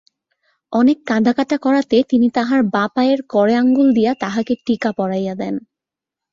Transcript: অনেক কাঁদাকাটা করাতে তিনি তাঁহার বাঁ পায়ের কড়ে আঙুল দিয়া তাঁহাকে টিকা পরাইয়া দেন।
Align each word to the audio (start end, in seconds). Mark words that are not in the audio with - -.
অনেক 0.73 0.97
কাঁদাকাটা 1.07 1.57
করাতে 1.57 1.97
তিনি 2.09 2.27
তাঁহার 2.29 2.61
বাঁ 2.73 2.87
পায়ের 2.95 3.19
কড়ে 3.29 3.53
আঙুল 3.55 3.87
দিয়া 3.93 4.11
তাঁহাকে 4.13 4.53
টিকা 4.65 4.89
পরাইয়া 4.91 5.33
দেন। 5.35 5.55